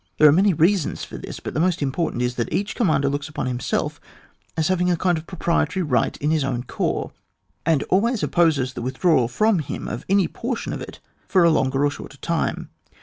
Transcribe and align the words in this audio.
There 0.17 0.27
are 0.27 0.31
many 0.31 0.51
reasons 0.51 1.03
for 1.03 1.19
this, 1.19 1.39
but 1.39 1.53
the 1.53 1.59
most 1.59 1.79
important 1.79 2.23
is 2.23 2.33
that 2.33 2.51
each 2.51 2.73
commander 2.73 3.07
looks 3.07 3.29
upon 3.29 3.45
himself 3.45 4.01
as 4.57 4.67
having 4.67 4.89
a 4.89 4.97
kind 4.97 5.15
of 5.15 5.27
proprietary 5.27 5.83
right 5.83 6.17
in 6.17 6.31
his 6.31 6.43
own 6.43 6.63
corps, 6.63 7.11
and 7.67 7.83
always 7.83 8.23
opposes 8.23 8.73
the 8.73 8.81
withdrawal 8.81 9.27
from 9.27 9.59
him 9.59 9.87
of 9.87 10.03
any 10.09 10.27
portion 10.27 10.73
of 10.73 10.81
it 10.81 10.99
for 11.27 11.43
a 11.43 11.51
longer 11.51 11.85
or 11.85 11.91
shorter 11.91 12.17
time. 12.17 12.71